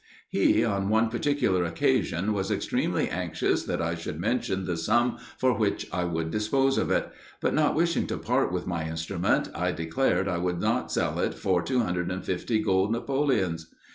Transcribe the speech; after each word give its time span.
He, 0.29 0.63
on 0.65 0.89
one 0.89 1.09
particular 1.11 1.63
occasion, 1.63 2.33
was 2.33 2.49
extremely 2.49 3.07
anxious 3.07 3.65
that 3.65 3.83
I 3.83 3.93
should 3.93 4.19
mention 4.19 4.65
the 4.65 4.75
sum 4.75 5.19
for 5.37 5.55
which 5.55 5.85
I 5.93 6.05
would 6.05 6.31
dispose 6.31 6.79
of 6.79 6.89
it; 6.89 7.11
but 7.39 7.53
not 7.53 7.75
wishing 7.75 8.07
to 8.07 8.17
part 8.17 8.51
with 8.51 8.65
my 8.65 8.89
instrument, 8.89 9.49
I 9.53 9.71
declared 9.71 10.27
I 10.27 10.39
would 10.39 10.59
not 10.59 10.91
sell 10.91 11.19
it 11.19 11.35
for 11.35 11.61
250 11.61 12.63
gold 12.63 12.91
napoleons. 12.91 13.71